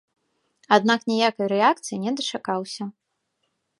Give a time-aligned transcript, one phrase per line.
[0.77, 2.83] Аднак ніякай рэакцыі не дачакаўся.